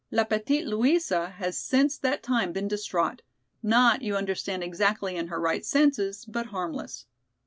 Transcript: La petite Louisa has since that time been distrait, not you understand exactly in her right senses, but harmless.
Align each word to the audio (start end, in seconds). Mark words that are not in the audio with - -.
La 0.09 0.23
petite 0.23 0.65
Louisa 0.65 1.29
has 1.37 1.55
since 1.55 1.95
that 1.95 2.23
time 2.23 2.51
been 2.51 2.67
distrait, 2.67 3.19
not 3.61 4.01
you 4.01 4.15
understand 4.15 4.63
exactly 4.63 5.15
in 5.15 5.27
her 5.27 5.39
right 5.39 5.63
senses, 5.63 6.25
but 6.27 6.47
harmless. 6.47 7.05